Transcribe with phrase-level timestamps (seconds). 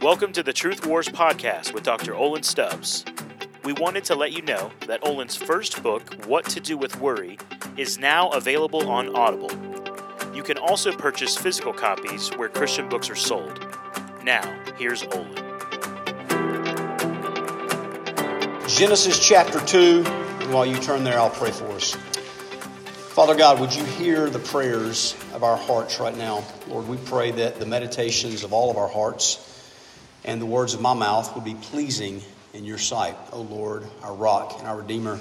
[0.00, 2.14] Welcome to the Truth Wars podcast with Dr.
[2.14, 3.04] Olin Stubbs.
[3.64, 7.36] We wanted to let you know that Olin's first book, What to Do with Worry,
[7.76, 9.50] is now available on Audible.
[10.32, 13.58] You can also purchase physical copies where Christian books are sold.
[14.22, 14.42] Now,
[14.78, 15.34] here's Olin.
[18.68, 20.04] Genesis chapter 2.
[20.06, 21.96] And while you turn there, I'll pray for us.
[23.16, 26.44] Father God, would you hear the prayers of our hearts right now?
[26.68, 29.47] Lord, we pray that the meditations of all of our hearts
[30.24, 32.22] and the words of my mouth would be pleasing
[32.52, 35.20] in your sight, O Lord, our rock and our Redeemer.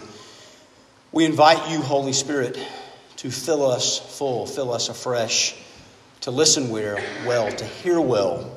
[1.12, 2.60] We invite you, Holy Spirit,
[3.18, 5.55] to fill us full, fill us afresh,
[6.22, 8.52] to listen well, to hear well.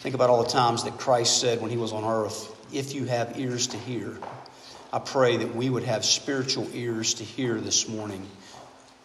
[0.00, 3.04] Think about all the times that Christ said when he was on earth, if you
[3.04, 4.18] have ears to hear.
[4.92, 8.26] I pray that we would have spiritual ears to hear this morning.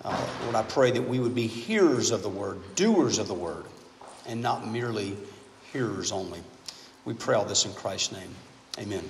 [0.04, 3.34] Uh, Lord, I pray that we would be hearers of the word, doers of the
[3.34, 3.66] word,
[4.28, 5.18] and not merely
[5.72, 6.40] hearers only.
[7.06, 8.30] We pray all this in Christ's name.
[8.78, 9.04] Amen.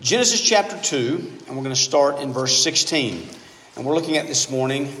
[0.00, 3.28] Genesis chapter 2, and we're going to start in verse 16.
[3.76, 4.92] And we're looking at this morning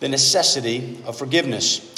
[0.00, 1.88] the necessity of forgiveness.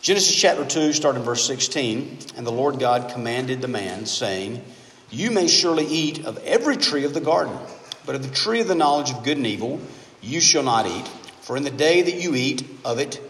[0.00, 2.18] Genesis chapter 2, starting verse 16.
[2.36, 4.62] And the Lord God commanded the man, saying,
[5.10, 7.56] You may surely eat of every tree of the garden,
[8.04, 9.80] but of the tree of the knowledge of good and evil
[10.20, 11.06] you shall not eat.
[11.42, 13.20] For in the day that you eat of it,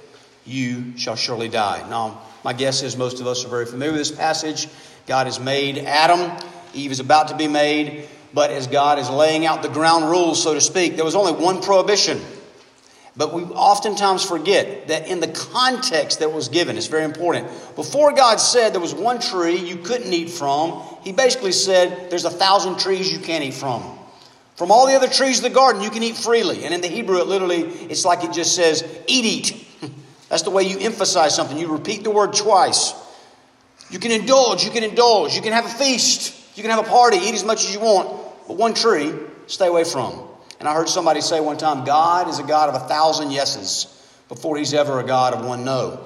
[0.47, 1.87] you shall surely die.
[1.91, 4.69] Now, my guess is most of us are very familiar with this passage.
[5.09, 6.31] God has made Adam,
[6.75, 10.41] Eve is about to be made, but as God is laying out the ground rules,
[10.41, 12.21] so to speak, there was only one prohibition.
[13.17, 17.49] But we oftentimes forget that in the context that was given, it's very important.
[17.75, 22.27] Before God said there was one tree you couldn't eat from, He basically said there's
[22.27, 23.99] a thousand trees you can't eat from.
[24.55, 26.65] From all the other trees of the garden, you can eat freely.
[26.65, 29.67] And in the Hebrew, it literally, it's like it just says, eat, eat.
[30.29, 31.57] That's the way you emphasize something.
[31.57, 32.95] You repeat the word twice.
[33.91, 36.89] You can indulge, you can indulge, you can have a feast, you can have a
[36.89, 38.09] party, eat as much as you want,
[38.49, 39.13] but one tree,
[39.47, 40.27] stay away from.
[40.59, 43.87] And I heard somebody say one time, God is a God of a thousand yeses
[44.29, 46.05] before he's ever a God of one no.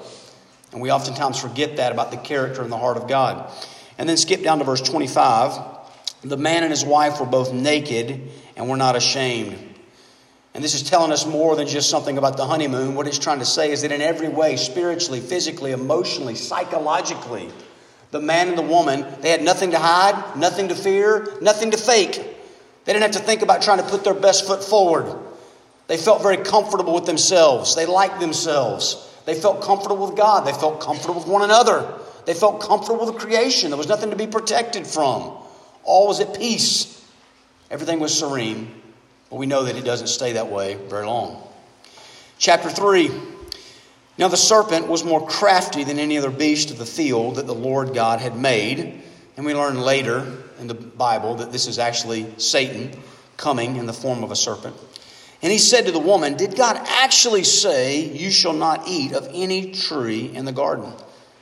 [0.71, 3.51] And we oftentimes forget that about the character and the heart of God.
[3.97, 5.59] And then skip down to verse 25.
[6.23, 9.57] The man and his wife were both naked and were not ashamed.
[10.53, 12.95] And this is telling us more than just something about the honeymoon.
[12.95, 17.49] What it's trying to say is that in every way, spiritually, physically, emotionally, psychologically,
[18.11, 21.77] the man and the woman, they had nothing to hide, nothing to fear, nothing to
[21.77, 22.15] fake.
[22.83, 25.17] They didn't have to think about trying to put their best foot forward.
[25.87, 27.75] They felt very comfortable with themselves.
[27.75, 29.07] They liked themselves.
[29.25, 30.45] They felt comfortable with God.
[30.45, 31.93] They felt comfortable with one another.
[32.25, 33.69] They felt comfortable with creation.
[33.69, 35.37] There was nothing to be protected from.
[35.83, 37.01] All was at peace.
[37.69, 38.80] Everything was serene.
[39.31, 41.41] But we know that it doesn't stay that way very long.
[42.37, 43.09] Chapter 3.
[44.17, 47.55] Now the serpent was more crafty than any other beast of the field that the
[47.55, 49.01] Lord God had made.
[49.37, 50.27] And we learn later
[50.59, 52.91] in the Bible that this is actually Satan
[53.37, 54.75] coming in the form of a serpent.
[55.41, 59.29] And he said to the woman, Did God actually say, You shall not eat of
[59.31, 60.91] any tree in the garden?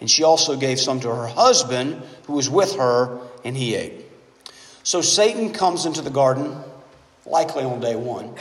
[0.00, 4.04] and she also gave some to her husband who was with her, and he ate.
[4.82, 6.56] So Satan comes into the garden,
[7.24, 8.34] likely on day one,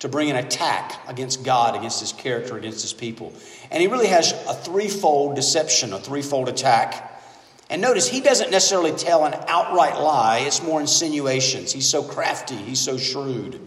[0.00, 3.32] to bring an attack against God, against his character, against his people.
[3.70, 7.20] And he really has a threefold deception, a threefold attack.
[7.70, 11.72] And notice, he doesn't necessarily tell an outright lie, it's more insinuations.
[11.72, 13.60] He's so crafty, he's so shrewd.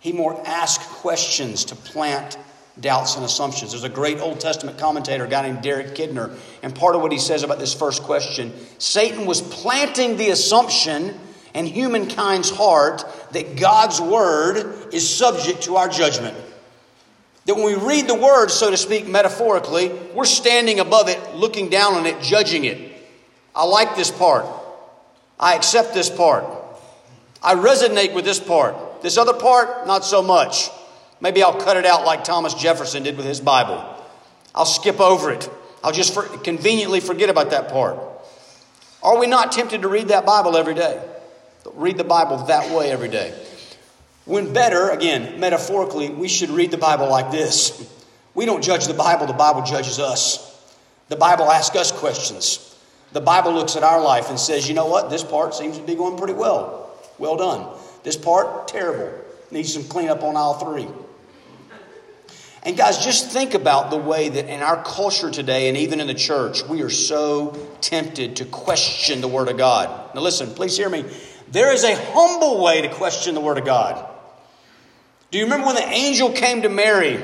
[0.00, 2.36] He more asks questions to plant
[2.80, 3.70] doubts and assumptions.
[3.70, 7.12] There's a great Old Testament commentator, a guy named Derek Kidner, and part of what
[7.12, 11.18] he says about this first question Satan was planting the assumption
[11.54, 16.36] in humankind's heart that God's word is subject to our judgment.
[17.46, 21.68] That when we read the word, so to speak, metaphorically, we're standing above it, looking
[21.68, 22.92] down on it, judging it.
[23.54, 24.46] I like this part.
[25.38, 26.44] I accept this part.
[27.42, 29.02] I resonate with this part.
[29.02, 30.70] This other part, not so much.
[31.20, 33.82] Maybe I'll cut it out like Thomas Jefferson did with his Bible.
[34.54, 35.48] I'll skip over it.
[35.82, 37.98] I'll just for, conveniently forget about that part.
[39.02, 41.02] Are we not tempted to read that Bible every day?
[41.74, 43.38] Read the Bible that way every day.
[44.24, 47.90] When better, again, metaphorically, we should read the Bible like this.
[48.34, 50.50] We don't judge the Bible, the Bible judges us.
[51.08, 52.76] The Bible asks us questions.
[53.12, 55.84] The Bible looks at our life and says, you know what, this part seems to
[55.84, 56.90] be going pretty well.
[57.18, 57.78] Well done.
[58.02, 59.23] This part, terrible.
[59.54, 60.88] Needs some cleanup on aisle three.
[62.64, 66.08] And guys, just think about the way that in our culture today and even in
[66.08, 70.12] the church, we are so tempted to question the Word of God.
[70.12, 71.04] Now, listen, please hear me.
[71.52, 74.04] There is a humble way to question the Word of God.
[75.30, 77.22] Do you remember when the angel came to Mary?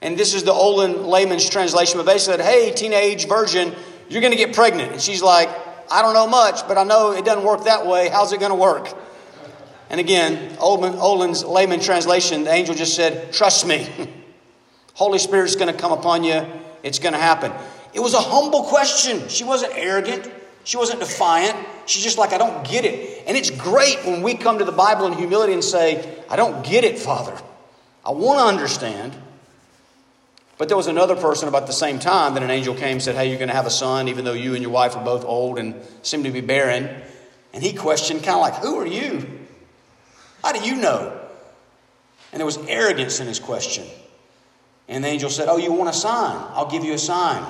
[0.00, 3.74] And this is the Olin layman's translation, but they said, Hey, teenage virgin,
[4.08, 4.92] you're going to get pregnant.
[4.92, 5.48] And she's like,
[5.90, 8.10] I don't know much, but I know it doesn't work that way.
[8.10, 9.05] How's it going to work?
[9.88, 13.88] And again, Olin's layman translation, the angel just said, Trust me.
[14.94, 16.44] Holy Spirit's going to come upon you.
[16.82, 17.52] It's going to happen.
[17.92, 19.28] It was a humble question.
[19.28, 20.30] She wasn't arrogant.
[20.64, 21.56] She wasn't defiant.
[21.86, 23.24] She's just like, I don't get it.
[23.26, 26.64] And it's great when we come to the Bible in humility and say, I don't
[26.64, 27.38] get it, Father.
[28.04, 29.14] I want to understand.
[30.58, 33.14] But there was another person about the same time that an angel came and said,
[33.14, 35.24] Hey, you're going to have a son, even though you and your wife are both
[35.24, 37.02] old and seem to be barren.
[37.52, 39.45] And he questioned, kind of like, Who are you?
[40.46, 41.12] How do you know?
[42.30, 43.84] And there was arrogance in his question.
[44.86, 46.36] And the angel said, Oh, you want a sign?
[46.54, 47.44] I'll give you a sign.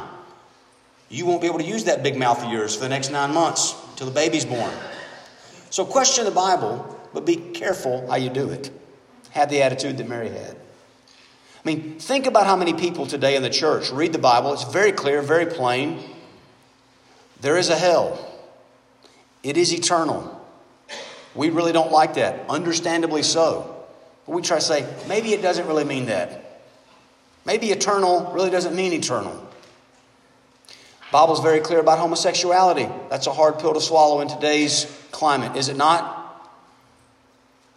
[1.11, 3.35] You won't be able to use that big mouth of yours for the next nine
[3.35, 4.73] months until the baby's born.
[5.69, 8.71] So question the Bible, but be careful how you do it.
[9.33, 10.57] Have the attitude that Mary had.
[10.57, 14.55] I mean, think about how many people today in the church read the Bible.
[14.55, 16.03] It's very clear, very plain.
[17.43, 18.19] There is a hell,
[19.43, 20.36] it is eternal.
[21.37, 23.85] We really don't like that, understandably so.
[24.27, 26.63] But we try to say, maybe it doesn't really mean that.
[27.45, 29.47] Maybe eternal really doesn't mean eternal.
[31.13, 32.89] Bible's very clear about homosexuality.
[33.09, 36.15] That's a hard pill to swallow in today's climate, is it not?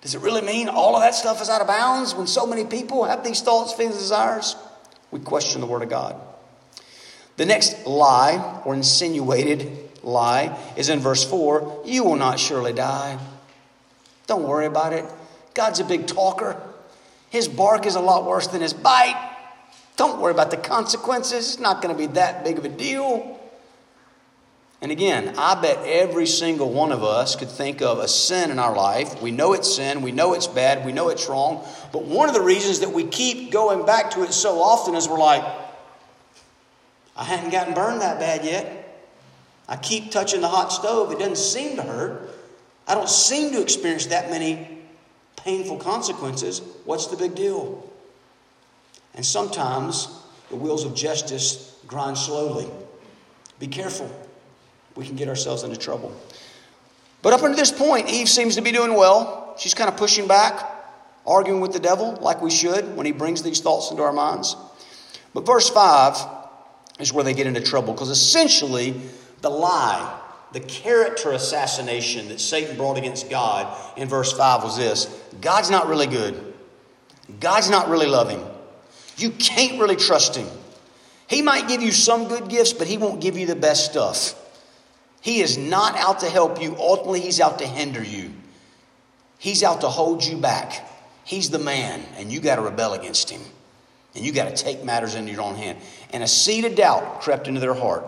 [0.01, 2.65] Does it really mean all of that stuff is out of bounds when so many
[2.65, 4.56] people have these thoughts, feelings, desires?
[5.11, 6.15] We question the Word of God.
[7.38, 13.19] The next lie, or insinuated lie, is in verse 4 You will not surely die.
[14.29, 15.05] Don't worry about it.
[15.55, 16.55] God's a big talker.
[17.31, 19.17] His bark is a lot worse than his bite.
[19.97, 21.53] Don't worry about the consequences.
[21.53, 23.39] It's not going to be that big of a deal.
[24.81, 28.59] And again, I bet every single one of us could think of a sin in
[28.59, 29.19] our life.
[29.19, 31.65] We know it's sin, we know it's bad, we know it's wrong.
[31.91, 35.09] But one of the reasons that we keep going back to it so often is
[35.09, 35.43] we're like,
[37.17, 39.01] I hadn't gotten burned that bad yet.
[39.67, 42.35] I keep touching the hot stove, it doesn't seem to hurt.
[42.89, 44.80] I don't seem to experience that many
[45.38, 46.62] painful consequences.
[46.86, 47.88] What's the big deal?
[49.13, 50.07] And sometimes
[50.50, 52.68] the wheels of justice grind slowly.
[53.59, 54.12] Be careful.
[54.95, 56.15] We can get ourselves into trouble.
[57.21, 59.56] But up until this point, Eve seems to be doing well.
[59.59, 60.68] She's kind of pushing back,
[61.27, 64.56] arguing with the devil like we should when he brings these thoughts into our minds.
[65.33, 66.18] But verse 5
[67.00, 69.00] is where they get into trouble because essentially
[69.42, 70.19] the lie,
[70.51, 75.05] the character assassination that Satan brought against God in verse 5 was this
[75.41, 76.53] God's not really good,
[77.39, 78.45] God's not really loving.
[79.17, 80.47] You can't really trust him.
[81.27, 84.33] He might give you some good gifts, but he won't give you the best stuff.
[85.21, 86.75] He is not out to help you.
[86.77, 88.31] Ultimately, he's out to hinder you.
[89.37, 90.89] He's out to hold you back.
[91.25, 93.41] He's the man, and you got to rebel against him.
[94.15, 95.77] And you got to take matters into your own hand.
[96.11, 98.05] And a seed of doubt crept into their heart.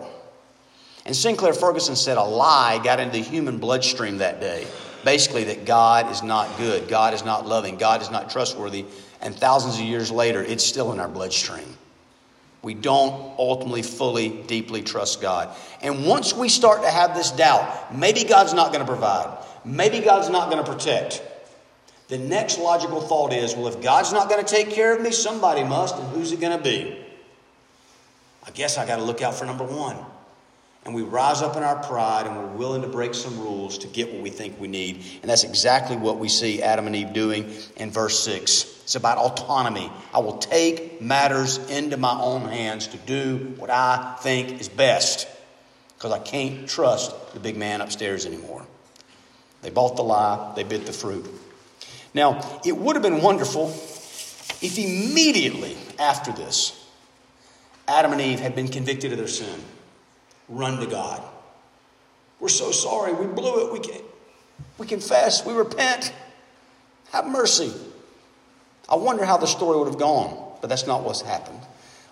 [1.04, 4.66] And Sinclair Ferguson said a lie got into the human bloodstream that day.
[5.04, 8.84] Basically, that God is not good, God is not loving, God is not trustworthy,
[9.20, 11.76] and thousands of years later, it's still in our bloodstream.
[12.62, 15.56] We don't ultimately fully, deeply trust God.
[15.80, 19.98] And once we start to have this doubt, maybe God's not going to provide, maybe
[19.98, 21.20] God's not going to protect,
[22.06, 25.10] the next logical thought is well, if God's not going to take care of me,
[25.10, 26.96] somebody must, and who's it going to be?
[28.46, 29.96] I guess I got to look out for number one
[30.84, 33.86] and we rise up in our pride and we're willing to break some rules to
[33.86, 34.96] get what we think we need.
[35.22, 38.80] And that's exactly what we see Adam and Eve doing in verse 6.
[38.82, 39.92] It's about autonomy.
[40.12, 45.28] I will take matters into my own hands to do what I think is best
[45.96, 48.66] because I can't trust the big man upstairs anymore.
[49.62, 51.24] They bought the lie, they bit the fruit.
[52.12, 53.68] Now, it would have been wonderful
[54.60, 56.78] if immediately after this,
[57.86, 59.60] Adam and Eve had been convicted of their sin
[60.52, 61.22] run to God.
[62.40, 63.12] We're so sorry.
[63.12, 63.72] We blew it.
[63.72, 64.00] We, can,
[64.78, 65.44] we confess.
[65.46, 66.12] We repent.
[67.12, 67.72] Have mercy.
[68.88, 71.60] I wonder how the story would have gone, but that's not what's happened.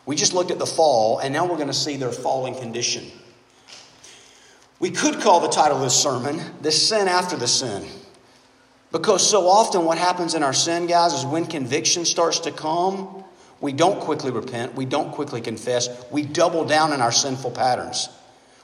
[0.07, 3.05] We just looked at the fall, and now we're going to see their falling condition.
[4.79, 7.85] We could call the title of this sermon, The Sin After the Sin.
[8.93, 13.25] Because so often what happens in our sin, guys, is when conviction starts to come,
[13.61, 18.09] we don't quickly repent, we don't quickly confess, we double down in our sinful patterns.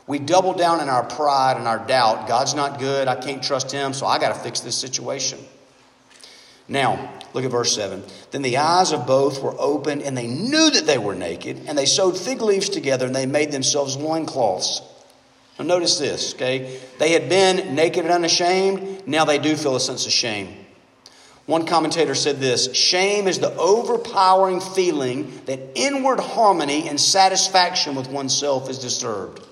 [0.06, 2.28] We double down in our pride and our doubt.
[2.28, 3.08] God's not good.
[3.08, 5.38] I can't trust him, so I got to fix this situation.
[6.68, 8.02] Now, look at verse 7.
[8.30, 11.76] Then the eyes of both were opened, and they knew that they were naked, and
[11.76, 14.82] they sewed fig leaves together, and they made themselves loincloths.
[15.58, 16.80] Now, notice this, okay?
[16.98, 19.06] They had been naked and unashamed.
[19.06, 20.66] Now they do feel a sense of shame.
[21.46, 28.08] One commentator said this Shame is the overpowering feeling that inward harmony and satisfaction with
[28.08, 29.45] oneself is disturbed.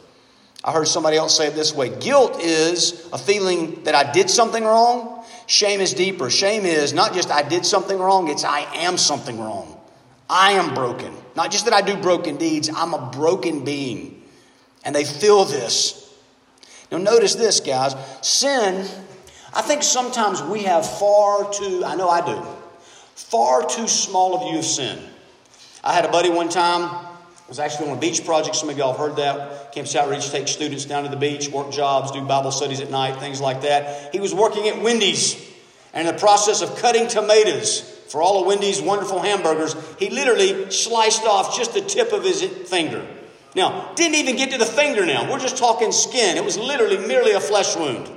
[0.64, 4.30] I heard somebody else say it this way Guilt is a feeling that I did
[4.30, 5.14] something wrong
[5.46, 6.30] Shame is deeper.
[6.30, 9.78] Shame is not just I did something wrong, it's I am something wrong.
[10.28, 11.12] I am broken.
[11.36, 14.22] Not just that I do broken deeds, I'm a broken being.
[14.84, 16.00] And they feel this.
[16.90, 17.94] Now, notice this, guys.
[18.22, 18.86] Sin,
[19.52, 22.42] I think sometimes we have far too, I know I do,
[23.14, 24.98] far too small a view of sin.
[25.82, 27.06] I had a buddy one time
[27.54, 28.56] was actually on a beach project.
[28.56, 29.72] Some of y'all have heard that.
[29.72, 33.20] Campus Outreach takes students down to the beach, work jobs, do Bible studies at night,
[33.20, 34.12] things like that.
[34.12, 35.36] He was working at Wendy's,
[35.92, 40.68] and in the process of cutting tomatoes for all of Wendy's wonderful hamburgers, he literally
[40.72, 43.06] sliced off just the tip of his finger.
[43.54, 45.30] Now, didn't even get to the fingernail.
[45.30, 46.36] We're just talking skin.
[46.36, 48.08] It was literally merely a flesh wound.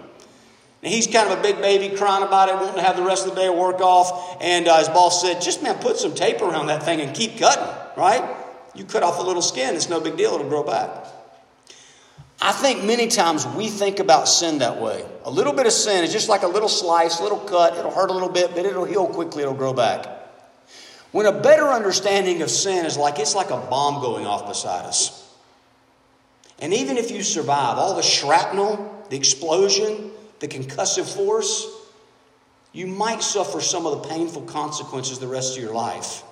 [0.82, 3.28] And he's kind of a big baby, crying about it, wanting to have the rest
[3.28, 4.38] of the day of work off.
[4.42, 7.38] And uh, his boss said, just, man, put some tape around that thing and keep
[7.38, 8.46] cutting, right?
[8.78, 11.08] You cut off a little skin, it's no big deal, it'll grow back.
[12.40, 15.04] I think many times we think about sin that way.
[15.26, 17.92] A little bit of sin is just like a little slice, a little cut, it'll
[17.92, 20.06] hurt a little bit, but it'll heal quickly, it'll grow back.
[21.12, 24.86] When a better understanding of sin is like it's like a bomb going off beside
[24.86, 25.28] us.
[26.60, 31.68] And even if you survive all the shrapnel, the explosion, the concussive force,
[32.74, 36.24] you might suffer some of the painful consequences the rest of your life.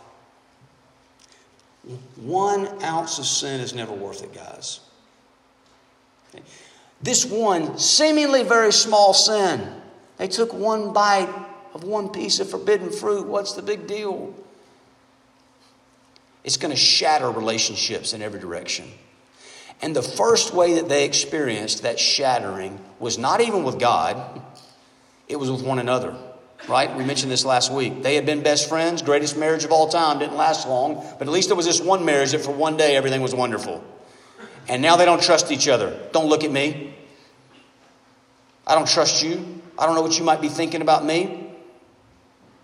[2.16, 4.80] One ounce of sin is never worth it, guys.
[7.02, 9.82] This one seemingly very small sin,
[10.18, 11.30] they took one bite
[11.74, 13.28] of one piece of forbidden fruit.
[13.28, 14.34] What's the big deal?
[16.44, 18.86] It's going to shatter relationships in every direction.
[19.82, 24.42] And the first way that they experienced that shattering was not even with God,
[25.28, 26.16] it was with one another
[26.68, 26.96] right?
[26.96, 28.04] We mentioned this last week.
[28.04, 31.34] They had been best friends, greatest marriage of all time, didn't last long, but at
[31.34, 33.84] least there was this one marriage that for one day everything was wonderful.
[34.68, 35.98] And now they don't trust each other.
[36.12, 36.96] Don't look at me.
[38.66, 39.62] I don't trust you.
[39.78, 41.52] I don't know what you might be thinking about me.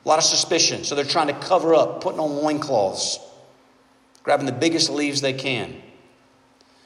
[0.03, 0.83] A lot of suspicion.
[0.83, 3.19] So they're trying to cover up, putting on loincloths,
[4.23, 5.79] grabbing the biggest leaves they can.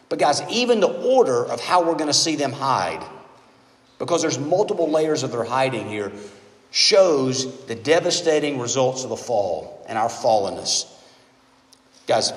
[0.10, 3.04] But, guys, even the order of how we're going to see them hide,
[3.98, 6.12] because there's multiple layers of their hiding here,
[6.76, 10.86] shows the devastating results of the fall and our fallenness.
[12.06, 12.34] Guys,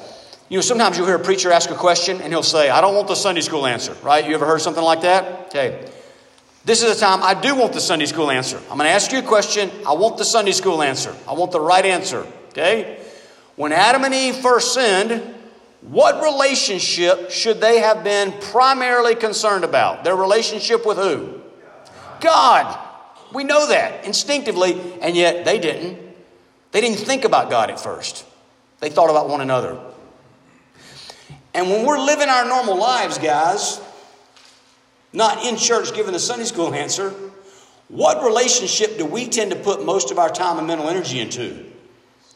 [0.49, 2.95] you know, sometimes you'll hear a preacher ask a question and he'll say, I don't
[2.95, 4.25] want the Sunday school answer, right?
[4.25, 5.49] You ever heard something like that?
[5.49, 5.91] Okay.
[6.65, 8.59] This is a time I do want the Sunday school answer.
[8.71, 9.73] I'm going to ask you a question.
[9.85, 11.13] I want the Sunday school answer.
[11.27, 13.01] I want the right answer, okay?
[13.57, 15.35] When Adam and Eve first sinned,
[15.81, 20.05] what relationship should they have been primarily concerned about?
[20.05, 21.41] Their relationship with who?
[22.21, 22.85] God.
[23.33, 25.99] We know that instinctively, and yet they didn't.
[26.73, 28.25] They didn't think about God at first,
[28.81, 29.79] they thought about one another.
[31.55, 33.81] And when we're living our normal lives, guys,
[35.13, 37.13] not in church giving the Sunday school answer,
[37.89, 41.65] what relationship do we tend to put most of our time and mental energy into?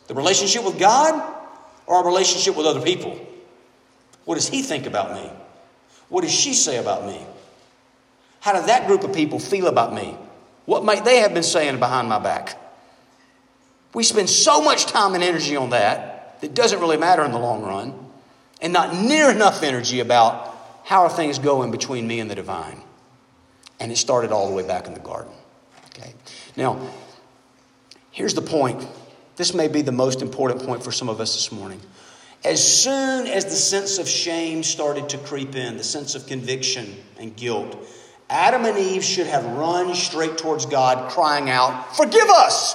[0.09, 1.35] The relationship with God
[1.87, 3.21] or our relationship with other people?
[4.25, 5.31] What does he think about me?
[6.09, 7.21] What does she say about me?
[8.41, 10.17] How does that group of people feel about me?
[10.65, 12.59] What might they have been saying behind my back?
[13.95, 17.39] We spend so much time and energy on that that doesn't really matter in the
[17.39, 17.95] long run,
[18.61, 22.81] and not near enough energy about how are things going between me and the divine.
[23.81, 25.33] And it started all the way back in the garden.
[25.87, 26.15] Okay.
[26.57, 26.89] Now,
[28.11, 28.87] here's the point.
[29.37, 31.81] This may be the most important point for some of us this morning.
[32.45, 36.97] As soon as the sense of shame started to creep in, the sense of conviction
[37.19, 37.77] and guilt,
[38.33, 42.75] Adam and Eve should have run straight towards God, crying out, Forgive us!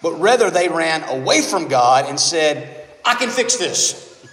[0.00, 4.26] But rather, they ran away from God and said, I can fix this.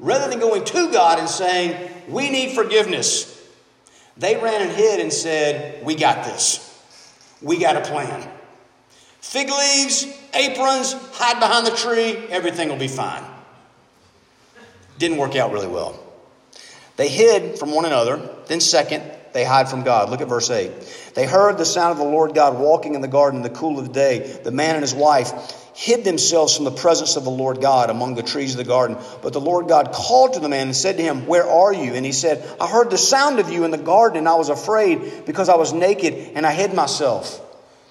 [0.00, 3.34] Rather than going to God and saying, We need forgiveness,
[4.16, 6.64] they ran and hid and said, We got this.
[7.40, 8.28] We got a plan.
[9.20, 13.22] Fig leaves, aprons, hide behind the tree, everything will be fine.
[14.98, 16.07] Didn't work out really well.
[16.98, 18.20] They hid from one another.
[18.46, 20.10] Then, second, they hide from God.
[20.10, 20.72] Look at verse 8.
[21.14, 23.78] They heard the sound of the Lord God walking in the garden in the cool
[23.78, 25.32] of the day, the man and his wife
[25.74, 28.98] hid themselves from the presence of the Lord God among the trees of the garden.
[29.22, 31.94] But the Lord God called to the man and said to him, Where are you?
[31.94, 34.48] And he said, I heard the sound of you in the garden, and I was
[34.48, 37.40] afraid because I was naked and I hid myself.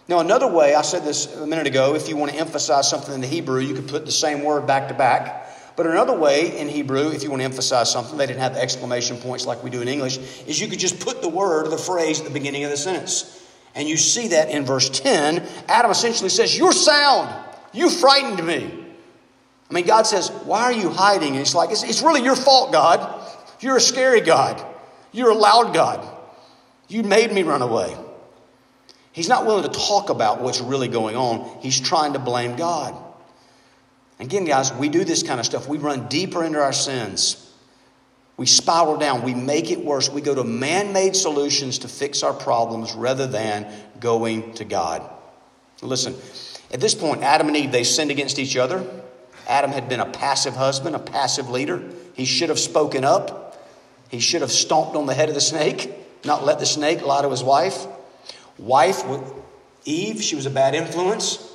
[0.09, 3.13] Now, another way, I said this a minute ago, if you want to emphasize something
[3.13, 5.46] in the Hebrew, you could put the same word back to back.
[5.77, 9.17] But another way in Hebrew, if you want to emphasize something, they didn't have exclamation
[9.17, 10.17] points like we do in English,
[10.47, 12.77] is you could just put the word or the phrase at the beginning of the
[12.77, 13.45] sentence.
[13.75, 15.47] And you see that in verse 10.
[15.67, 17.31] Adam essentially says, Your sound.
[17.73, 18.85] You frightened me.
[19.69, 21.33] I mean, God says, Why are you hiding?
[21.33, 23.23] And it's like, it's, it's really your fault, God.
[23.59, 24.65] You're a scary God.
[25.11, 26.03] You're a loud God.
[26.87, 27.95] You made me run away.
[29.11, 31.59] He's not willing to talk about what's really going on.
[31.61, 32.95] He's trying to blame God.
[34.19, 35.67] Again, guys, we do this kind of stuff.
[35.67, 37.43] We run deeper into our sins.
[38.35, 39.23] We spiral down.
[39.23, 40.09] We make it worse.
[40.09, 43.67] We go to man made solutions to fix our problems rather than
[43.99, 45.07] going to God.
[45.81, 46.15] Listen,
[46.71, 48.85] at this point, Adam and Eve, they sinned against each other.
[49.47, 51.83] Adam had been a passive husband, a passive leader.
[52.13, 53.43] He should have spoken up.
[54.09, 55.93] He should have stomped on the head of the snake,
[56.25, 57.85] not let the snake lie to his wife.
[58.57, 59.21] Wife, with
[59.85, 61.46] Eve, she was a bad influence.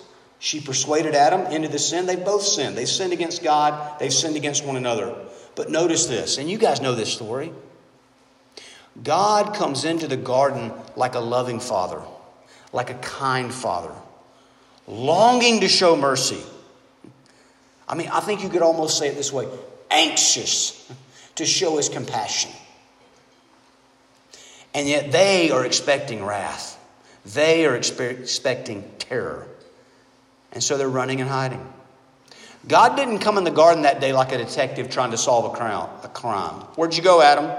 [0.43, 2.07] She persuaded Adam into the sin.
[2.07, 2.77] They both sinned.
[2.77, 5.15] They sinned against God, they've sinned against one another.
[5.55, 7.53] But notice this, and you guys know this story.
[9.01, 12.03] God comes into the garden like a loving father,
[12.73, 13.93] like a kind father
[14.89, 16.43] longing to show mercy.
[17.89, 19.47] I mean, I think you could almost say it this way
[19.91, 20.91] anxious
[21.37, 22.51] to show his compassion.
[24.75, 26.79] And yet they are expecting wrath,
[27.25, 29.47] they are expe- expecting terror.
[30.53, 31.67] And so they're running and hiding.
[32.69, 36.09] God didn't come in the garden that day like a detective trying to solve a
[36.09, 36.61] crime.
[36.77, 37.51] Where'd you go, Adam?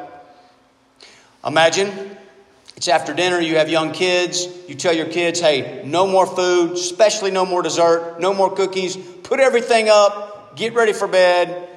[1.45, 2.17] Imagine
[2.75, 6.73] it's after dinner, you have young kids, you tell your kids, hey, no more food,
[6.73, 11.69] especially no more dessert, no more cookies, put everything up, get ready for bed.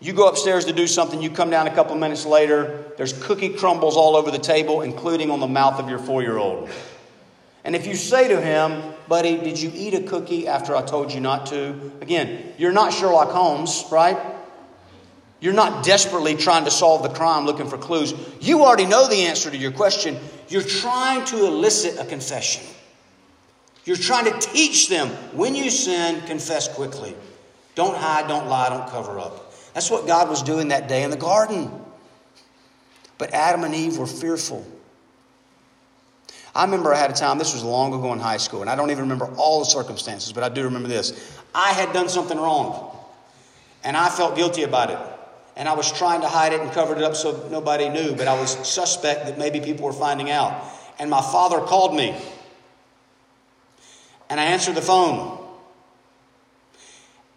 [0.00, 3.50] You go upstairs to do something, you come down a couple minutes later, there's cookie
[3.50, 6.70] crumbles all over the table, including on the mouth of your four year old.
[7.64, 11.12] And if you say to him, buddy, did you eat a cookie after I told
[11.12, 11.92] you not to?
[12.00, 14.18] Again, you're not Sherlock Holmes, right?
[15.40, 18.14] You're not desperately trying to solve the crime looking for clues.
[18.40, 20.16] You already know the answer to your question.
[20.48, 22.64] You're trying to elicit a confession.
[23.84, 27.16] You're trying to teach them when you sin, confess quickly.
[27.74, 29.52] Don't hide, don't lie, don't cover up.
[29.74, 31.70] That's what God was doing that day in the garden.
[33.18, 34.66] But Adam and Eve were fearful.
[36.54, 38.76] I remember I had a time, this was long ago in high school, and I
[38.76, 41.40] don't even remember all the circumstances, but I do remember this.
[41.54, 42.96] I had done something wrong,
[43.84, 44.98] and I felt guilty about it
[45.56, 48.26] and I was trying to hide it and covered it up so nobody knew, but
[48.26, 50.64] I was suspect that maybe people were finding out.
[50.98, 52.16] And my father called me,
[54.30, 55.38] and I answered the phone.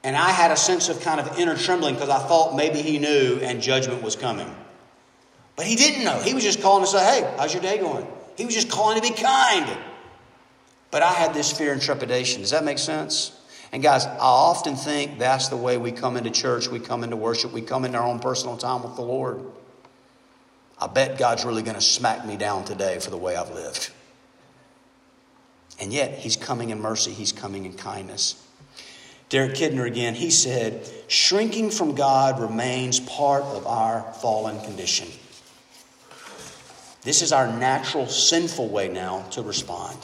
[0.03, 2.99] And I had a sense of kind of inner trembling because I thought maybe he
[2.99, 4.53] knew and judgment was coming.
[5.55, 6.19] But he didn't know.
[6.19, 8.05] He was just calling to say, hey, how's your day going?
[8.37, 9.77] He was just calling to be kind.
[10.91, 12.41] But I had this fear and trepidation.
[12.41, 13.37] Does that make sense?
[13.71, 17.17] And guys, I often think that's the way we come into church, we come into
[17.17, 19.41] worship, we come into our own personal time with the Lord.
[20.79, 23.91] I bet God's really going to smack me down today for the way I've lived.
[25.79, 28.41] And yet, He's coming in mercy, He's coming in kindness.
[29.29, 35.07] Derek Kidner again, he said, shrinking from God remains part of our fallen condition.
[37.05, 39.97] This is our natural, sinful way now to respond.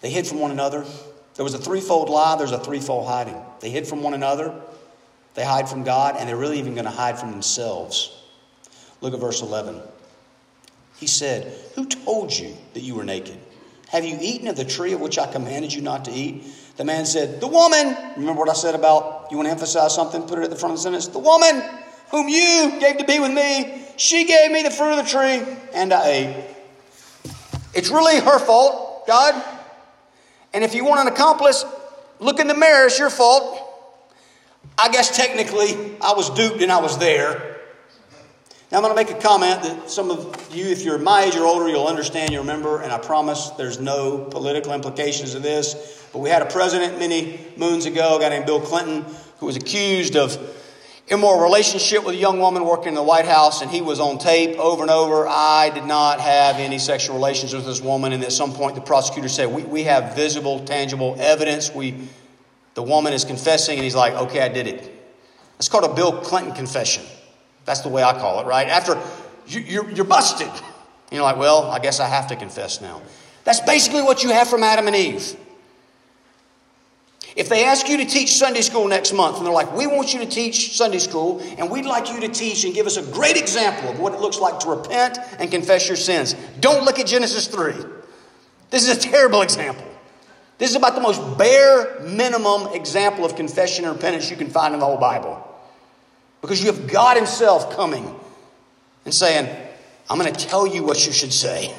[0.00, 0.86] They hid from one another.
[1.34, 3.40] There was a threefold lie, there's a threefold hiding.
[3.60, 4.58] They hid from one another,
[5.34, 8.16] they hide from God, and they're really even going to hide from themselves.
[9.02, 9.80] Look at verse 11.
[10.96, 13.38] He said, Who told you that you were naked?
[13.90, 16.44] Have you eaten of the tree of which I commanded you not to eat?
[16.78, 17.94] The man said, The woman.
[18.16, 20.22] Remember what I said about you want to emphasize something?
[20.22, 21.08] Put it at the front of the sentence.
[21.08, 21.62] The woman
[22.10, 25.42] whom you gave to be with me, she gave me the fruit of the tree,
[25.74, 26.44] and I ate.
[27.74, 29.42] It's really her fault, God.
[30.52, 31.64] And if you want an accomplice,
[32.18, 33.66] look in the mirror, it's your fault.
[34.76, 37.58] I guess technically I was duped and I was there.
[38.70, 41.34] Now I'm going to make a comment that some of you, if you're my age
[41.34, 46.08] or older, you'll understand, you'll remember, and I promise there's no political implications of this.
[46.12, 49.04] But we had a president many moons ago, a guy named Bill Clinton,
[49.38, 50.38] who was accused of
[51.10, 54.18] immoral relationship with a young woman working in the White House, and he was on
[54.18, 55.26] tape over and over.
[55.28, 58.80] I did not have any sexual relations with this woman, and at some point the
[58.80, 61.74] prosecutor said, We, we have visible, tangible evidence.
[61.74, 62.08] We,
[62.74, 64.88] the woman is confessing, and he's like, Okay, I did it.
[65.58, 67.04] It's called a Bill Clinton confession.
[67.64, 68.68] That's the way I call it, right?
[68.68, 68.98] After
[69.48, 70.50] you, you're, you're busted.
[71.10, 73.02] You're like, Well, I guess I have to confess now.
[73.42, 75.36] That's basically what you have from Adam and Eve.
[77.36, 80.12] If they ask you to teach Sunday school next month and they're like, we want
[80.12, 83.02] you to teach Sunday school and we'd like you to teach and give us a
[83.02, 86.98] great example of what it looks like to repent and confess your sins, don't look
[86.98, 87.74] at Genesis 3.
[88.70, 89.86] This is a terrible example.
[90.58, 94.74] This is about the most bare minimum example of confession and repentance you can find
[94.74, 95.46] in the whole Bible.
[96.40, 98.14] Because you have God Himself coming
[99.04, 99.48] and saying,
[100.08, 101.74] I'm going to tell you what you should say.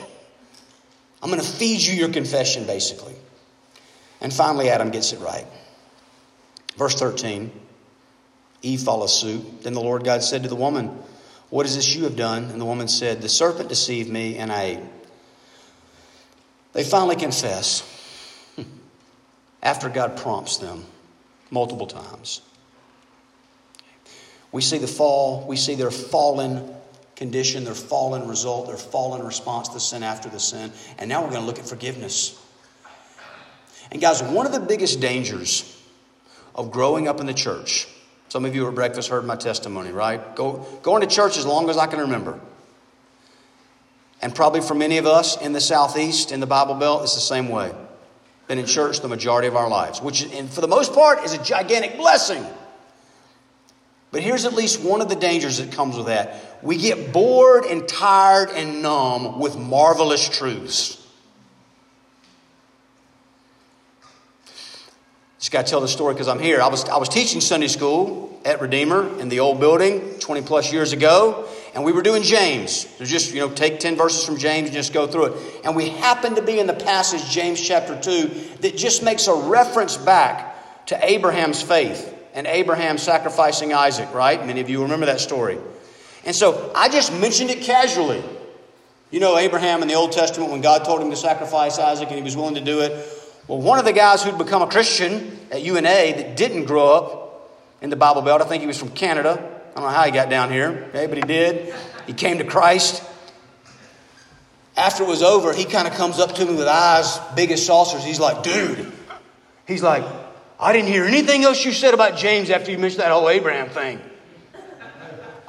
[1.22, 3.14] I'm going to feed you your confession, basically.
[4.22, 5.46] And finally, Adam gets it right.
[6.78, 7.52] Verse 13
[8.64, 9.64] Eve follows suit.
[9.64, 10.88] Then the Lord God said to the woman,
[11.50, 12.46] What is this you have done?
[12.46, 14.80] And the woman said, The serpent deceived me, and I ate.
[16.74, 17.84] They finally confess
[19.64, 20.86] after God prompts them
[21.50, 22.42] multiple times.
[24.52, 26.76] We see the fall, we see their fallen
[27.16, 30.72] condition, their fallen result, their fallen response to sin after the sin.
[30.98, 32.41] And now we're going to look at forgiveness.
[33.92, 35.68] And guys, one of the biggest dangers
[36.56, 37.88] of growing up in the church,
[38.30, 40.36] some of you at breakfast heard my testimony, right?
[40.36, 42.40] Go, going to church as long as I can remember.
[44.22, 47.22] And probably for many of us in the Southeast, in the Bible Belt, it's the
[47.22, 47.74] same way.
[48.48, 51.44] Been in church the majority of our lives, which, for the most part, is a
[51.44, 52.46] gigantic blessing.
[54.12, 56.60] But here's at least one of the dangers that comes with that.
[56.62, 61.01] We get bored and tired and numb with marvelous truths.
[65.42, 66.62] Just got to tell the story because I'm here.
[66.62, 70.72] I was, I was teaching Sunday school at Redeemer in the old building 20 plus
[70.72, 72.88] years ago, and we were doing James.
[72.88, 75.66] So just, you know, take 10 verses from James and just go through it.
[75.66, 78.28] And we happened to be in the passage, James chapter 2,
[78.60, 84.46] that just makes a reference back to Abraham's faith and Abraham sacrificing Isaac, right?
[84.46, 85.58] Many of you remember that story.
[86.24, 88.24] And so I just mentioned it casually.
[89.10, 92.18] You know, Abraham in the Old Testament, when God told him to sacrifice Isaac and
[92.18, 93.21] he was willing to do it,
[93.52, 97.60] well, one of the guys who'd become a Christian at UNA that didn't grow up
[97.82, 99.32] in the Bible Belt, I think he was from Canada.
[99.32, 101.76] I don't know how he got down here, okay, but he did.
[102.08, 103.04] He came to Christ.
[104.78, 107.66] After it was over, he kind of comes up to me with eyes big as
[107.66, 108.06] saucers.
[108.06, 108.90] He's like, dude,
[109.68, 110.06] he's like,
[110.58, 113.68] I didn't hear anything else you said about James after you mentioned that whole Abraham
[113.68, 114.00] thing.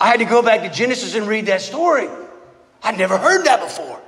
[0.01, 2.09] I had to go back to Genesis and read that story.
[2.83, 4.01] I'd never heard that before.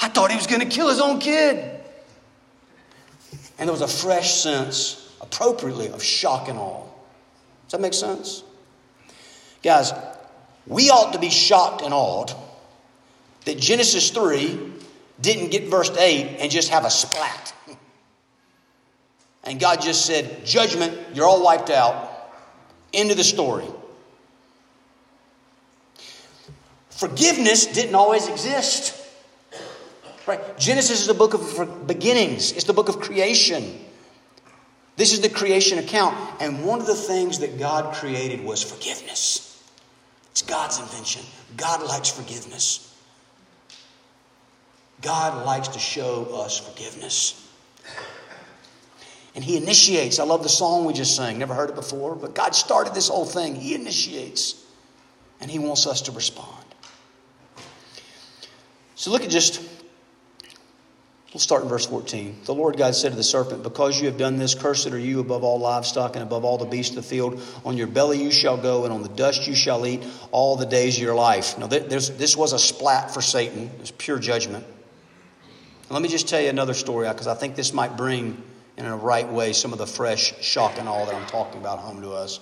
[0.00, 1.77] I thought he was going to kill his own kid.
[3.58, 6.84] And there was a fresh sense, appropriately, of shock and awe.
[7.64, 8.44] Does that make sense?
[9.62, 9.92] Guys,
[10.66, 12.32] we ought to be shocked and awed
[13.44, 14.58] that Genesis 3
[15.20, 17.54] didn't get verse 8 and just have a splat.
[19.44, 22.10] And God just said, Judgment, you're all wiped out.
[22.92, 23.66] End of the story.
[26.90, 28.94] Forgiveness didn't always exist.
[30.28, 30.58] Right?
[30.58, 33.86] Genesis is the book of beginnings, it's the book of creation.
[34.96, 36.16] This is the creation account.
[36.40, 39.62] And one of the things that God created was forgiveness.
[40.32, 41.22] It's God's invention.
[41.56, 42.84] God likes forgiveness.
[45.00, 47.48] God likes to show us forgiveness.
[49.36, 50.18] And He initiates.
[50.18, 51.38] I love the song we just sang.
[51.38, 53.54] Never heard it before, but God started this whole thing.
[53.54, 54.64] He initiates.
[55.40, 56.64] And He wants us to respond.
[58.96, 59.62] So look at just
[61.38, 62.36] We'll start in verse 14.
[62.46, 65.20] The Lord God said to the serpent, Because you have done this, cursed are you
[65.20, 67.40] above all livestock and above all the beasts of the field.
[67.64, 70.66] On your belly you shall go, and on the dust you shall eat all the
[70.66, 71.56] days of your life.
[71.56, 74.66] Now, this was a splat for Satan, it was pure judgment.
[75.90, 78.42] Let me just tell you another story because I think this might bring,
[78.76, 81.78] in a right way, some of the fresh shock and all that I'm talking about
[81.78, 82.40] home to us.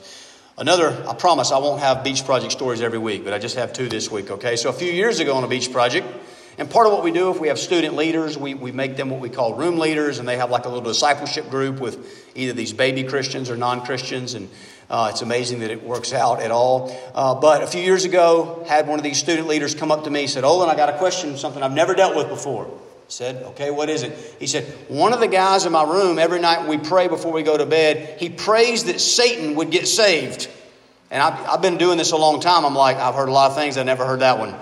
[0.57, 3.75] Another, I promise I won't have beach project stories every week, but I just have
[3.75, 4.57] two this week, okay?
[4.57, 6.07] So a few years ago on a beach project,
[6.59, 9.11] and part of what we do, if we have student leaders, we, we make them
[9.11, 12.55] what we call room leaders, and they have like a little discipleship group with either
[12.55, 14.33] these baby Christians or non Christians.
[14.33, 14.49] And
[14.89, 16.97] uh, it's amazing that it works out at all.
[17.15, 20.11] Uh, but a few years ago, had one of these student leaders come up to
[20.11, 22.67] me, said, Olin, I got a question, something I've never dealt with before.
[22.67, 24.37] I said, okay, what is it?
[24.41, 27.43] He said, one of the guys in my room, every night we pray before we
[27.43, 30.49] go to bed, he prays that Satan would get saved.
[31.11, 32.65] And I've, I've been doing this a long time.
[32.65, 34.55] I'm like, I've heard a lot of things, I never heard that one.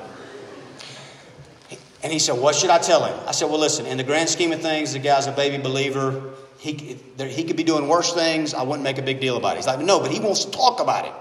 [2.04, 3.18] And he said, What should I tell him?
[3.26, 6.34] I said, Well, listen, in the grand scheme of things, the guy's a baby believer.
[6.58, 8.52] He, he could be doing worse things.
[8.52, 9.56] I wouldn't make a big deal about it.
[9.56, 11.12] He's like, No, but he wants to talk about it.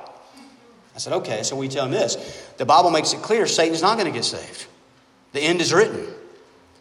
[0.93, 2.17] I said, Okay, so we tell him this.
[2.57, 4.67] The Bible makes it clear Satan's not going to get saved.
[5.31, 6.05] The end is written.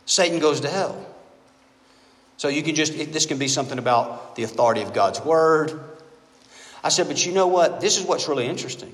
[0.05, 1.07] Satan goes to hell.
[2.38, 5.81] So you can just, this can be something about the authority of God's word.
[6.83, 7.81] I said, But you know what?
[7.81, 8.93] This is what's really interesting.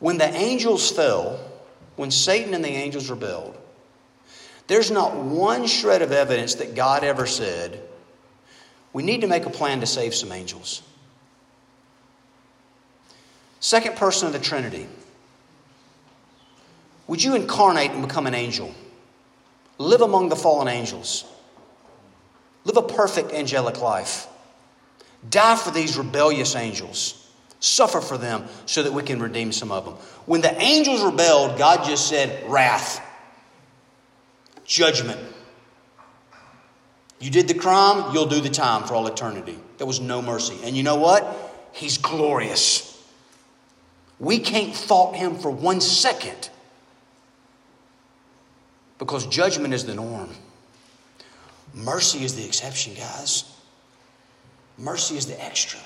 [0.00, 1.38] When the angels fell,
[1.94, 3.56] when Satan and the angels rebelled,
[4.66, 7.80] there's not one shred of evidence that God ever said,
[8.92, 10.82] We need to make a plan to save some angels.
[13.60, 14.86] Second person of the Trinity.
[17.06, 18.74] Would you incarnate and become an angel?
[19.78, 21.24] Live among the fallen angels.
[22.64, 24.26] Live a perfect angelic life.
[25.28, 27.22] Die for these rebellious angels.
[27.60, 29.94] Suffer for them so that we can redeem some of them.
[30.26, 33.00] When the angels rebelled, God just said wrath,
[34.66, 35.20] judgment.
[37.18, 39.58] You did the crime, you'll do the time for all eternity.
[39.78, 40.58] There was no mercy.
[40.64, 41.26] And you know what?
[41.72, 42.92] He's glorious.
[44.18, 46.50] We can't fault him for one second
[48.98, 50.30] because judgment is the norm.
[51.74, 53.44] Mercy is the exception, guys.
[54.78, 55.80] Mercy is the extra.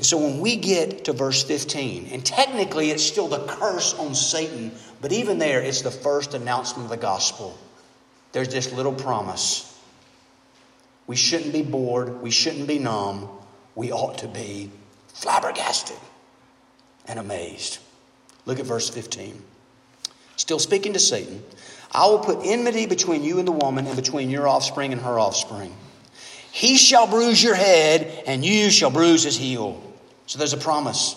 [0.00, 4.14] And so when we get to verse 15, and technically it's still the curse on
[4.14, 7.58] Satan, but even there it's the first announcement of the gospel.
[8.32, 9.78] There's this little promise.
[11.06, 13.28] We shouldn't be bored, we shouldn't be numb,
[13.74, 14.70] we ought to be
[15.08, 15.98] flabbergasted
[17.06, 17.76] and amazed.
[18.46, 19.42] Look at verse 15.
[20.36, 21.44] Still speaking to Satan,
[21.92, 25.18] I will put enmity between you and the woman, and between your offspring and her
[25.18, 25.76] offspring.
[26.52, 29.88] He shall bruise your head, and you shall bruise his heel.
[30.30, 31.16] So there's a promise.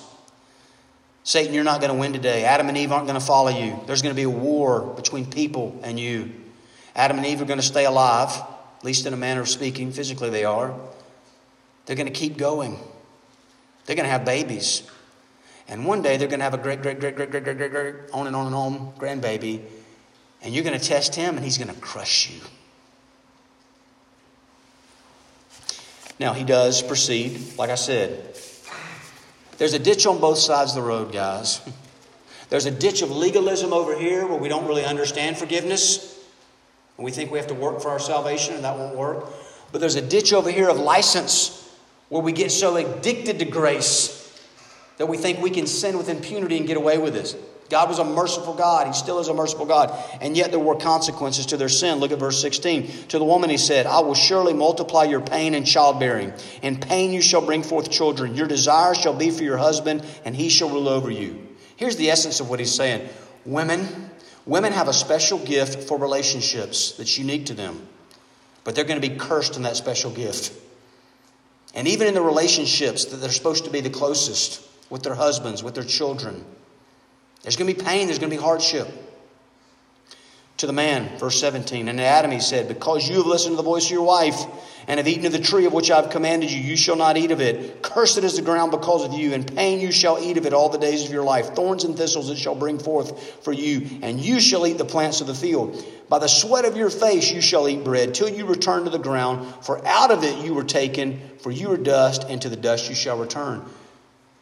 [1.23, 2.45] Satan, you're not going to win today.
[2.45, 3.79] Adam and Eve aren't going to follow you.
[3.85, 6.31] There's going to be a war between people and you.
[6.95, 9.91] Adam and Eve are going to stay alive, at least in a manner of speaking.
[9.91, 10.73] Physically, they are.
[11.85, 12.79] They're going to keep going.
[13.85, 14.81] They're going to have babies.
[15.67, 17.71] And one day they're going to have a great, great, great, great, great, great, great,
[17.71, 19.61] great, on and on and on grandbaby.
[20.41, 22.41] And you're going to test him and he's going to crush you.
[26.19, 28.39] Now, he does proceed, like I said.
[29.57, 31.61] There's a ditch on both sides of the road, guys.
[32.49, 36.19] There's a ditch of legalism over here where we don't really understand forgiveness.
[36.97, 39.25] And we think we have to work for our salvation and that won't work.
[39.71, 41.67] But there's a ditch over here of license
[42.09, 44.39] where we get so addicted to grace
[44.97, 47.35] that we think we can sin with impunity and get away with this.
[47.69, 48.87] God was a merciful God.
[48.87, 49.97] He still is a merciful God.
[50.21, 51.99] And yet there were consequences to their sin.
[51.99, 53.07] Look at verse 16.
[53.09, 56.33] To the woman he said, I will surely multiply your pain and childbearing.
[56.61, 58.35] In pain you shall bring forth children.
[58.35, 61.47] Your desire shall be for your husband, and he shall rule over you.
[61.75, 63.07] Here's the essence of what he's saying.
[63.45, 64.09] Women,
[64.45, 67.87] women have a special gift for relationships that's unique to them.
[68.63, 70.53] But they're going to be cursed in that special gift.
[71.75, 74.61] And even in the relationships that they're supposed to be the closest,
[74.93, 76.45] with their husbands, with their children.
[77.43, 78.87] There's going to be pain, there's going to be hardship.
[80.57, 83.63] To the man, verse 17, and Adam he said, Because you have listened to the
[83.63, 84.39] voice of your wife
[84.87, 87.17] and have eaten of the tree of which I have commanded you, you shall not
[87.17, 87.81] eat of it.
[87.81, 90.69] Cursed is the ground because of you, and pain you shall eat of it all
[90.69, 91.47] the days of your life.
[91.47, 95.21] Thorns and thistles it shall bring forth for you, and you shall eat the plants
[95.21, 95.83] of the field.
[96.07, 98.99] By the sweat of your face you shall eat bread, till you return to the
[98.99, 102.55] ground, for out of it you were taken, for you are dust, and to the
[102.55, 103.65] dust you shall return.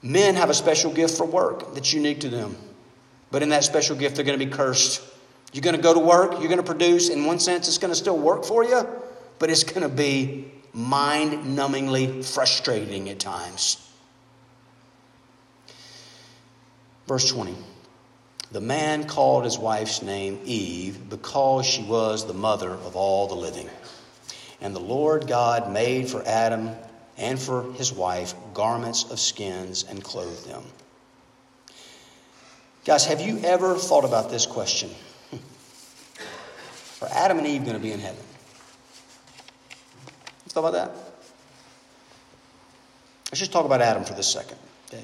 [0.03, 2.57] Men have a special gift for work that's unique to them.
[3.31, 5.01] But in that special gift, they're going to be cursed.
[5.53, 7.09] You're going to go to work, you're going to produce.
[7.09, 8.87] In one sense, it's going to still work for you,
[9.39, 13.85] but it's going to be mind numbingly frustrating at times.
[17.07, 17.55] Verse 20
[18.51, 23.35] The man called his wife's name Eve because she was the mother of all the
[23.35, 23.69] living.
[24.61, 26.69] And the Lord God made for Adam
[27.17, 30.63] and for his wife garments of skins and clothed them.
[32.85, 34.89] Guys, have you ever thought about this question?
[37.01, 38.23] Are Adam and Eve going to be in heaven?
[40.43, 40.91] Let's talk about that.
[43.27, 44.57] Let's just talk about Adam for this second.
[44.87, 45.03] Okay.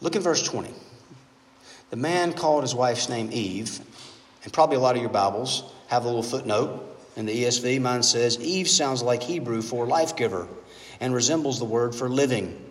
[0.00, 0.72] Look at verse 20.
[1.90, 3.80] The man called his wife's name Eve,
[4.42, 8.02] and probably a lot of your Bibles have a little footnote in the ESV, mine
[8.02, 10.48] says, Eve sounds like Hebrew for life giver
[11.00, 12.63] and resembles the word for living.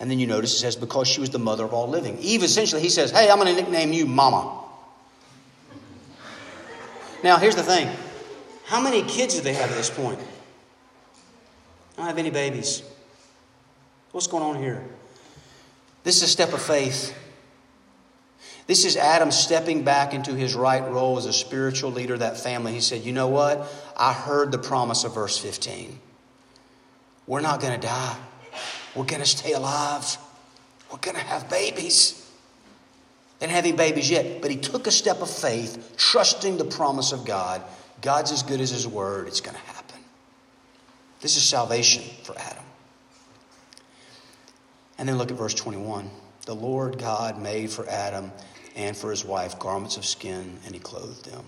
[0.00, 2.18] And then you notice it says, because she was the mother of all living.
[2.18, 4.64] Eve essentially, he says, Hey, I'm going to nickname you Mama.
[7.22, 7.94] Now, here's the thing
[8.64, 10.18] how many kids do they have at this point?
[10.18, 12.82] I don't have any babies.
[14.12, 14.82] What's going on here?
[16.02, 17.14] This is a step of faith.
[18.66, 22.38] This is Adam stepping back into his right role as a spiritual leader of that
[22.38, 22.72] family.
[22.72, 23.68] He said, You know what?
[23.96, 25.98] I heard the promise of verse 15.
[27.26, 28.16] We're not going to die,
[28.94, 30.16] we're going to stay alive,
[30.90, 32.16] we're going to have babies.
[33.42, 37.24] And having babies yet, but he took a step of faith, trusting the promise of
[37.24, 37.62] God.
[38.02, 39.98] God's as good as his word, it's going to happen.
[41.22, 42.64] This is salvation for Adam.
[44.98, 46.10] And then look at verse 21.
[46.44, 48.30] The Lord God made for Adam
[48.76, 51.44] and for his wife garments of skin, and he clothed them.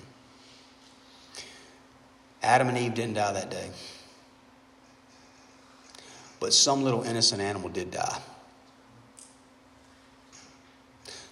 [2.43, 3.71] Adam and Eve didn't die that day.
[6.43, 8.19] But some little innocent animal did die.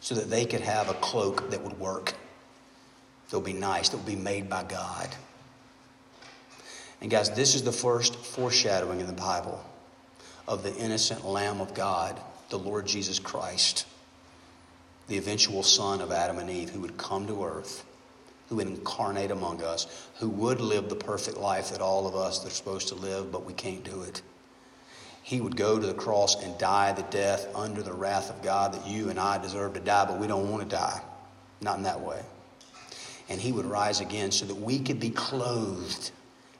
[0.00, 2.14] So that they could have a cloak that would work,
[3.28, 5.08] that would be nice, that would be made by God.
[7.00, 9.60] And guys, this is the first foreshadowing in the Bible
[10.46, 13.86] of the innocent Lamb of God, the Lord Jesus Christ,
[15.08, 17.84] the eventual Son of Adam and Eve, who would come to earth,
[18.48, 22.46] who would incarnate among us, who would live the perfect life that all of us
[22.46, 24.22] are supposed to live, but we can't do it.
[25.22, 28.74] He would go to the cross and die the death under the wrath of God
[28.74, 31.00] that you and I deserve to die, but we don't want to die.
[31.60, 32.22] Not in that way.
[33.28, 36.10] And he would rise again so that we could be clothed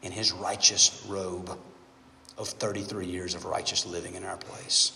[0.02, 1.58] in his righteous robe
[2.38, 4.92] of 33 years of righteous living in our place.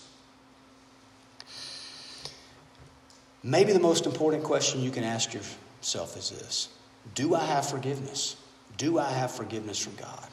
[3.43, 6.69] Maybe the most important question you can ask yourself is this
[7.15, 8.37] Do I have forgiveness?
[8.77, 10.27] Do I have forgiveness from God?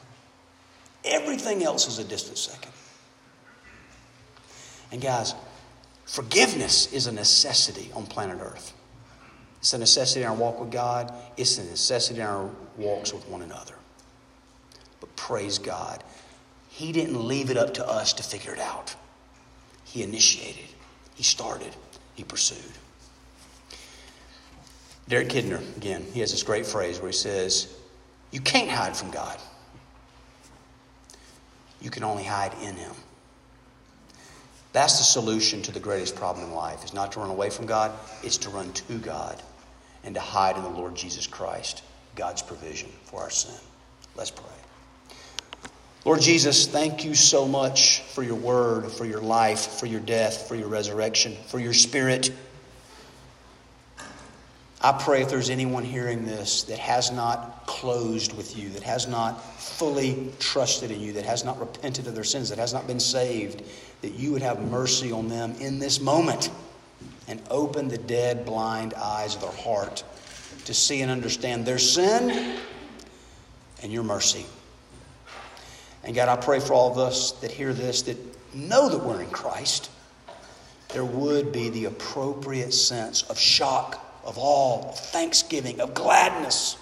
[1.04, 2.72] Everything else is a distant second.
[4.92, 5.34] And guys,
[6.04, 8.74] forgiveness is a necessity on planet Earth.
[9.58, 13.26] It's a necessity in our walk with God, it's a necessity in our walks with
[13.28, 13.74] one another.
[15.00, 16.04] But praise God,
[16.68, 18.94] He didn't leave it up to us to figure it out.
[19.84, 20.68] He initiated,
[21.14, 21.74] He started,
[22.14, 22.72] He pursued.
[25.08, 27.74] Derek Kidner, again, he has this great phrase where he says,
[28.30, 29.38] You can't hide from God.
[31.80, 32.92] You can only hide in Him.
[34.72, 36.84] That's the solution to the greatest problem in life.
[36.84, 39.40] Is not to run away from God, it's to run to God
[40.04, 41.82] and to hide in the Lord Jesus Christ,
[42.16, 43.54] God's provision for our sin.
[44.16, 44.46] Let's pray.
[46.04, 50.48] Lord Jesus, thank you so much for your word, for your life, for your death,
[50.48, 52.32] for your resurrection, for your spirit.
[54.84, 59.06] I pray if there's anyone hearing this that has not closed with you, that has
[59.06, 62.88] not fully trusted in you, that has not repented of their sins, that has not
[62.88, 63.62] been saved,
[64.00, 66.50] that you would have mercy on them in this moment
[67.28, 70.02] and open the dead, blind eyes of their heart
[70.64, 72.58] to see and understand their sin
[73.82, 74.44] and your mercy.
[76.02, 78.16] And God, I pray for all of us that hear this, that
[78.54, 79.90] know that we're in Christ,
[80.88, 86.76] there would be the appropriate sense of shock, of all, of thanksgiving, of gladness.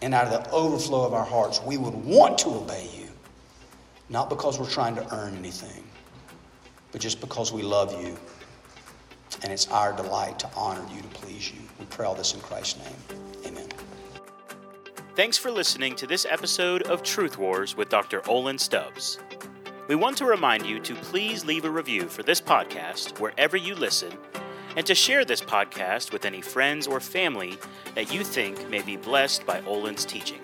[0.00, 3.08] And out of the overflow of our hearts, we would want to obey you,
[4.08, 5.84] not because we're trying to earn anything,
[6.90, 8.16] but just because we love you.
[9.42, 11.60] And it's our delight to honor you, to please you.
[11.78, 13.20] We pray all this in Christ's name.
[13.46, 13.68] Amen.
[15.14, 18.28] Thanks for listening to this episode of Truth Wars with Dr.
[18.28, 19.18] Olin Stubbs.
[19.88, 23.74] We want to remind you to please leave a review for this podcast wherever you
[23.74, 24.12] listen
[24.76, 27.58] and to share this podcast with any friends or family
[27.94, 30.40] that you think may be blessed by Olin's teaching.